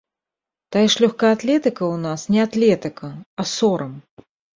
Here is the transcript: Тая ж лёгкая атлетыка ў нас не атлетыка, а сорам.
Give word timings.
Тая 0.75 0.85
ж 0.93 1.01
лёгкая 1.01 1.29
атлетыка 1.35 1.83
ў 1.93 1.97
нас 2.05 2.23
не 2.37 2.41
атлетыка, 2.47 3.11
а 3.45 3.47
сорам. 3.55 3.93